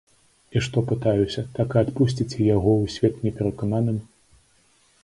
[0.55, 3.97] І што, пытаюся, так і адпусціце яго ў свет неперакананым?